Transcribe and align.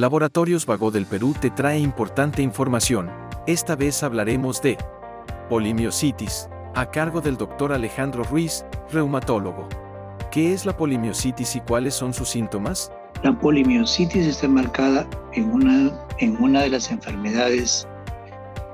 Laboratorios 0.00 0.64
Vago 0.64 0.90
del 0.90 1.04
Perú 1.04 1.34
te 1.38 1.50
trae 1.50 1.78
importante 1.78 2.40
información. 2.40 3.10
Esta 3.46 3.76
vez 3.76 4.02
hablaremos 4.02 4.62
de 4.62 4.78
polimiositis, 5.50 6.48
a 6.74 6.90
cargo 6.90 7.20
del 7.20 7.36
doctor 7.36 7.70
Alejandro 7.70 8.24
Ruiz, 8.24 8.64
reumatólogo. 8.90 9.68
¿Qué 10.30 10.54
es 10.54 10.64
la 10.64 10.74
polimiositis 10.74 11.54
y 11.56 11.60
cuáles 11.60 11.92
son 11.92 12.14
sus 12.14 12.30
síntomas? 12.30 12.90
La 13.22 13.38
polimiositis 13.38 14.26
está 14.26 14.48
marcada 14.48 15.06
en 15.34 15.52
una, 15.52 15.92
en 16.16 16.42
una 16.42 16.62
de 16.62 16.70
las 16.70 16.90
enfermedades 16.90 17.86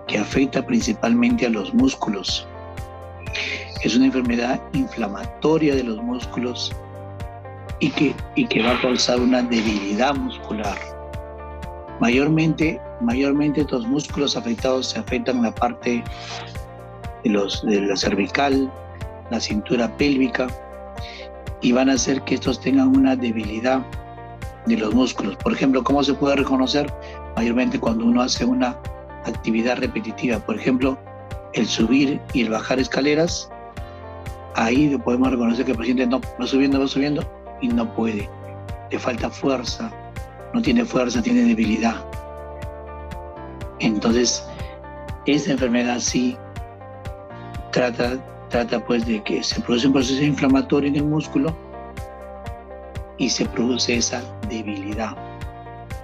que 0.06 0.18
afecta 0.18 0.64
principalmente 0.64 1.44
a 1.46 1.50
los 1.50 1.74
músculos. 1.74 2.46
Es 3.82 3.96
una 3.96 4.06
enfermedad 4.06 4.62
inflamatoria 4.74 5.74
de 5.74 5.82
los 5.82 6.00
músculos 6.00 6.70
y 7.80 7.90
que, 7.90 8.14
y 8.36 8.46
que 8.46 8.62
va 8.62 8.78
a 8.78 8.80
causar 8.80 9.18
una 9.18 9.42
debilidad 9.42 10.14
muscular. 10.14 10.95
Mayormente, 12.00 12.80
mayormente 13.00 13.62
estos 13.62 13.86
músculos 13.86 14.36
afectados 14.36 14.90
se 14.90 14.98
afectan 14.98 15.42
la 15.42 15.54
parte 15.54 16.04
de, 17.24 17.30
los, 17.30 17.64
de 17.64 17.80
la 17.80 17.96
cervical, 17.96 18.70
la 19.30 19.40
cintura 19.40 19.94
pélvica 19.96 20.46
y 21.62 21.72
van 21.72 21.90
a 21.90 21.94
hacer 21.94 22.22
que 22.22 22.34
estos 22.34 22.60
tengan 22.60 22.96
una 22.96 23.16
debilidad 23.16 23.84
de 24.66 24.76
los 24.76 24.94
músculos. 24.94 25.36
Por 25.36 25.52
ejemplo, 25.52 25.82
¿cómo 25.82 26.02
se 26.02 26.14
puede 26.14 26.36
reconocer? 26.36 26.92
Mayormente 27.36 27.78
cuando 27.78 28.04
uno 28.04 28.22
hace 28.22 28.44
una 28.44 28.76
actividad 29.24 29.78
repetitiva. 29.78 30.38
Por 30.38 30.56
ejemplo, 30.56 30.98
el 31.54 31.66
subir 31.66 32.20
y 32.32 32.42
el 32.42 32.50
bajar 32.50 32.78
escaleras, 32.78 33.50
ahí 34.54 34.96
podemos 34.98 35.30
reconocer 35.30 35.64
que 35.64 35.72
el 35.72 35.78
paciente 35.78 36.06
no 36.06 36.20
va 36.40 36.46
subiendo, 36.46 36.80
va 36.80 36.86
subiendo 36.86 37.22
y 37.60 37.68
no 37.68 37.92
puede. 37.94 38.28
Le 38.90 38.98
falta 38.98 39.30
fuerza, 39.30 39.90
no 40.56 40.62
tiene 40.62 40.86
fuerza, 40.86 41.20
tiene 41.20 41.42
debilidad. 41.42 41.96
Entonces, 43.78 44.42
esta 45.26 45.52
enfermedad 45.52 45.98
sí 46.00 46.34
trata, 47.72 48.16
trata 48.48 48.82
pues 48.86 49.04
de 49.04 49.22
que 49.22 49.44
se 49.44 49.60
produce 49.60 49.86
un 49.88 49.92
proceso 49.92 50.24
inflamatorio 50.24 50.88
en 50.88 50.96
el 50.96 51.04
músculo 51.04 51.54
y 53.18 53.28
se 53.28 53.44
produce 53.44 53.96
esa 53.96 54.22
debilidad. 54.48 55.14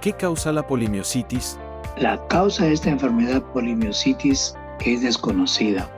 ¿Qué 0.01 0.13
causa 0.13 0.51
la 0.51 0.67
polimiositis? 0.67 1.57
La 1.97 2.23
causa 2.27 2.65
de 2.65 2.73
esta 2.73 2.91
enfermedad 2.91 3.41
polimiositis 3.53 4.55
es 4.85 5.01
desconocida. 5.01 5.89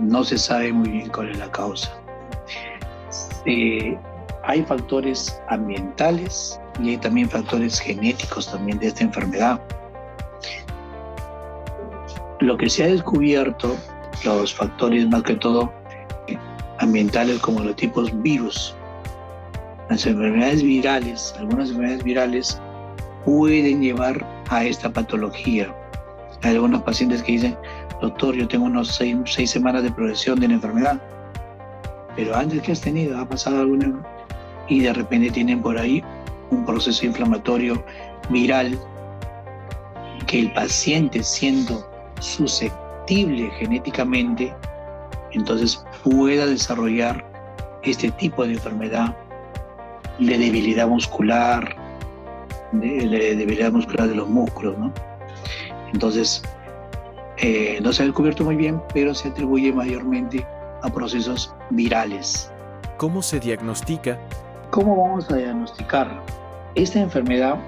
No 0.00 0.22
se 0.22 0.36
sabe 0.36 0.70
muy 0.70 0.90
bien 0.90 1.08
cuál 1.08 1.30
es 1.30 1.38
la 1.38 1.50
causa. 1.50 1.90
Eh, 3.46 3.96
hay 4.44 4.62
factores 4.62 5.40
ambientales 5.48 6.60
y 6.82 6.90
hay 6.90 6.96
también 6.96 7.28
factores 7.28 7.78
genéticos 7.78 8.50
también 8.50 8.78
de 8.78 8.88
esta 8.88 9.04
enfermedad. 9.04 9.60
Lo 12.40 12.56
que 12.56 12.68
se 12.68 12.84
ha 12.84 12.86
descubierto, 12.88 13.76
los 14.24 14.54
factores 14.54 15.08
más 15.08 15.22
que 15.22 15.34
todo 15.34 15.72
ambientales 16.78 17.38
como 17.38 17.60
los 17.60 17.76
tipos 17.76 18.10
virus, 18.22 18.74
las 19.88 20.04
enfermedades 20.06 20.62
virales, 20.62 21.34
algunas 21.38 21.68
enfermedades 21.68 22.02
virales 22.02 22.60
pueden 23.24 23.80
llevar 23.80 24.26
a 24.48 24.64
esta 24.64 24.92
patología. 24.92 25.72
Hay 26.42 26.54
algunos 26.54 26.82
pacientes 26.82 27.22
que 27.22 27.32
dicen, 27.32 27.56
doctor, 28.00 28.34
yo 28.34 28.48
tengo 28.48 28.64
unos 28.64 28.88
seis, 28.88 29.16
seis 29.26 29.50
semanas 29.50 29.84
de 29.84 29.92
progresión 29.92 30.40
de 30.40 30.48
la 30.48 30.54
enfermedad, 30.54 31.00
pero 32.16 32.34
antes 32.34 32.60
que 32.62 32.72
has 32.72 32.80
tenido, 32.80 33.16
ha 33.18 33.28
pasado 33.28 33.60
alguna 33.60 34.02
y 34.68 34.80
de 34.80 34.92
repente 34.92 35.30
tienen 35.30 35.60
por 35.62 35.78
ahí 35.78 36.02
un 36.50 36.64
proceso 36.64 37.06
inflamatorio 37.06 37.82
viral 38.30 38.78
que 40.26 40.40
el 40.40 40.52
paciente 40.52 41.22
siendo 41.22 41.88
susceptible 42.20 43.50
genéticamente, 43.58 44.54
entonces 45.32 45.84
pueda 46.04 46.46
desarrollar 46.46 47.24
este 47.82 48.10
tipo 48.12 48.46
de 48.46 48.54
enfermedad 48.54 49.16
de 50.18 50.38
debilidad 50.38 50.86
muscular, 50.86 51.76
de, 52.72 53.36
debilidad 53.36 53.72
muscular 53.72 54.08
de 54.08 54.14
los 54.14 54.28
músculos, 54.28 54.78
¿no? 54.78 54.92
Entonces, 55.92 56.42
eh, 57.38 57.78
no 57.82 57.92
se 57.92 58.02
ha 58.02 58.06
descubierto 58.06 58.44
muy 58.44 58.56
bien, 58.56 58.80
pero 58.94 59.14
se 59.14 59.28
atribuye 59.28 59.72
mayormente 59.72 60.46
a 60.82 60.88
procesos 60.88 61.54
virales. 61.70 62.50
¿Cómo 62.96 63.20
se 63.22 63.40
diagnostica? 63.40 64.18
¿Cómo 64.72 64.96
vamos 64.96 65.30
a 65.30 65.36
diagnosticarlo? 65.36 66.22
Esta 66.74 66.98
enfermedad, 66.98 67.58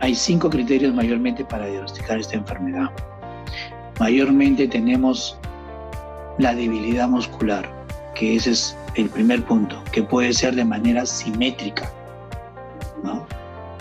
hay 0.00 0.16
cinco 0.16 0.50
criterios 0.50 0.92
mayormente 0.92 1.44
para 1.44 1.66
diagnosticar 1.66 2.18
esta 2.18 2.34
enfermedad. 2.34 2.90
Mayormente 4.00 4.66
tenemos 4.66 5.38
la 6.38 6.52
debilidad 6.52 7.08
muscular, 7.08 7.70
que 8.16 8.34
ese 8.34 8.50
es 8.50 8.76
el 8.96 9.08
primer 9.10 9.44
punto, 9.44 9.80
que 9.92 10.02
puede 10.02 10.32
ser 10.32 10.56
de 10.56 10.64
manera 10.64 11.06
simétrica. 11.06 11.88
¿no? 13.04 13.24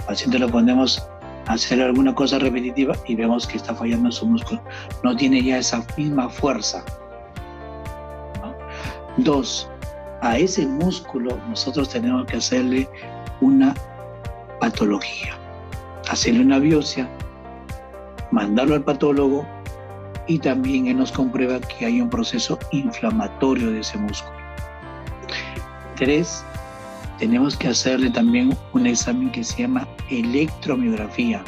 Al 0.01 0.05
paciente 0.05 0.37
lo 0.37 0.47
ponemos 0.47 1.03
a 1.47 1.53
hacer 1.53 1.81
alguna 1.81 2.13
cosa 2.13 2.37
repetitiva 2.37 2.93
y 3.07 3.15
vemos 3.15 3.47
que 3.47 3.57
está 3.57 3.73
fallando 3.73 4.11
su 4.11 4.27
músculo. 4.27 4.61
No 5.03 5.15
tiene 5.15 5.41
ya 5.41 5.57
esa 5.57 5.83
misma 5.97 6.29
fuerza. 6.29 6.85
Dos, 9.17 9.67
a 10.21 10.37
ese 10.37 10.65
músculo 10.65 11.37
nosotros 11.49 11.89
tenemos 11.89 12.25
que 12.25 12.37
hacerle 12.37 12.89
una 13.41 13.73
patología. 14.59 15.37
Hacerle 16.09 16.41
una 16.41 16.59
biopsia, 16.59 17.07
mandarlo 18.31 18.75
al 18.75 18.83
patólogo 18.83 19.45
y 20.27 20.39
también 20.39 20.87
él 20.87 20.97
nos 20.97 21.11
comprueba 21.11 21.59
que 21.59 21.85
hay 21.85 22.01
un 22.01 22.09
proceso 22.09 22.57
inflamatorio 22.71 23.71
de 23.71 23.79
ese 23.79 23.97
músculo. 23.97 24.37
Tres, 25.95 26.43
tenemos 27.19 27.57
que 27.57 27.67
hacerle 27.67 28.09
también 28.09 28.57
un 28.73 28.87
examen 28.87 29.31
que 29.31 29.43
se 29.43 29.63
llama 29.63 29.87
electromiografía. 30.09 31.43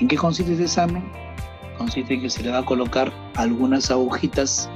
¿En 0.00 0.08
qué 0.08 0.16
consiste 0.16 0.52
este 0.52 0.64
examen? 0.64 1.04
Consiste 1.78 2.14
en 2.14 2.22
que 2.22 2.30
se 2.30 2.42
le 2.42 2.50
va 2.50 2.58
a 2.58 2.64
colocar 2.64 3.12
algunas 3.36 3.90
agujitas 3.90 4.68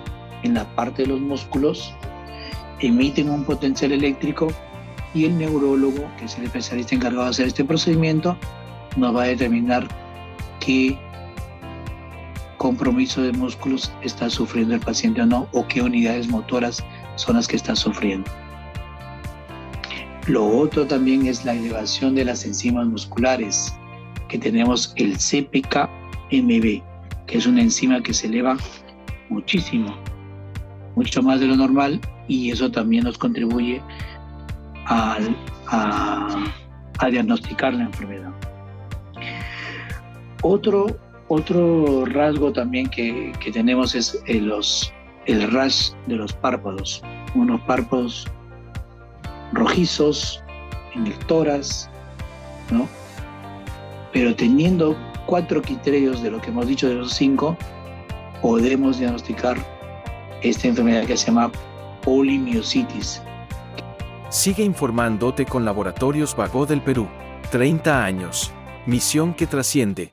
en 0.43 0.55
la 0.55 0.65
parte 0.77 1.03
de 1.03 1.09
los 1.09 1.21
músculos, 1.21 1.95
emiten 2.81 3.31
un 3.31 3.45
potencial 3.45 3.93
eléctrico 3.93 4.49
y 5.15 5.25
el 5.25 5.39
neurólogo, 5.39 6.09
que 6.19 6.27
es 6.27 6.37
el 6.39 6.45
especialista 6.45 6.95
encargado 6.95 7.25
de 7.25 7.31
hacer 7.31 7.47
este 7.47 7.65
procedimiento, 7.65 8.37
nos 8.97 9.15
va 9.15 9.25
a 9.25 9.27
determinar 9.27 9.89
qué 10.61 10.99
compromiso 12.59 13.23
de 13.23 13.33
músculos 13.33 13.93
está 14.03 14.29
sufriendo 14.29 14.75
el 14.75 14.81
paciente 14.81 15.23
o 15.23 15.27
no, 15.27 15.49
o 15.53 15.67
qué 15.67 15.81
unidades 15.81 16.29
motoras 16.29 16.85
son 17.17 17.37
las 17.37 17.49
que 17.49 17.57
está 17.57 17.75
sufriendo. 17.75 18.31
Lo 20.27 20.47
otro 20.47 20.87
también 20.87 21.27
es 21.27 21.45
la 21.45 21.55
elevación 21.55 22.15
de 22.15 22.25
las 22.25 22.45
enzimas 22.45 22.87
musculares, 22.87 23.75
que 24.29 24.39
tenemos 24.39 24.93
el 24.97 25.17
CPK-MB, 25.17 26.83
que 27.27 27.39
es 27.39 27.47
una 27.47 27.63
enzima 27.63 28.03
que 28.03 28.13
se 28.13 28.27
eleva 28.27 28.59
muchísimo, 29.31 29.97
mucho 30.99 31.23
más 31.23 31.39
de 31.39 31.47
lo 31.47 31.55
normal, 31.55 32.01
y 32.27 32.51
eso 32.51 32.71
también 32.73 33.05
nos 33.05 33.17
contribuye 33.17 33.81
a, 34.87 35.17
diagnosticar 37.09 37.73
la 37.73 37.85
enfermedad. 37.85 38.33
Otro, 40.43 40.87
otro 41.29 42.05
rasgo 42.05 42.53
también 42.53 42.89
que, 42.91 43.33
tenemos 43.53 43.95
es 43.95 44.21
el, 44.27 44.47
los, 44.47 44.93
el 45.27 45.51
rash 45.53 45.93
de 46.09 46.17
los 46.17 46.33
párpados, 46.33 47.01
unos 47.37 47.61
párpados 47.61 48.27
rojizos 49.53 50.43
en 50.97 51.05
¿no? 52.73 52.89
Pero 54.13 54.35
teniendo 54.35 54.97
cuatro 55.27 55.63
criterios 55.63 56.25
de 56.25 56.33
lo 56.33 56.41
que 56.41 56.51
hemos 56.51 56.67
dicho 56.67 56.89
de 56.89 56.95
los 56.95 57.13
cinco, 57.13 57.57
podemos 58.43 58.99
diagnosticar 58.99 59.78
esta 60.43 60.69
enfermedad 60.69 61.05
que 61.07 61.17
se 61.17 61.27
llama 61.27 61.51
polimiositis, 62.03 63.23
Sigue 64.31 64.63
informándote 64.63 65.47
con 65.47 65.65
Laboratorios 65.65 66.37
Vago 66.37 66.67
del 66.67 66.83
Perú. 66.83 67.09
30 67.51 68.05
años. 68.05 68.53
Misión 68.85 69.33
que 69.33 69.47
trasciende. 69.47 70.13